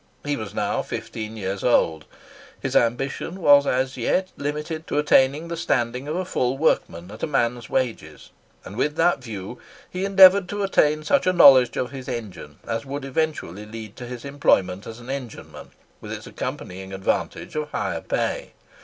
[0.25, 2.05] He was now fifteen years old.
[2.59, 7.21] His ambition was as yet limited to attaining the standing of a full workman, at
[7.21, 8.31] a man's wages;
[8.65, 9.59] and with that view
[9.91, 14.07] he endeavoured to attain such a knowledge of his engine as would eventually lead to
[14.07, 15.69] his employment as an engineman,
[16.01, 18.53] with its accompanying advantage of higher pay.